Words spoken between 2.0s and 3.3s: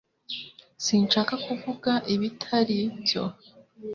ibitari byo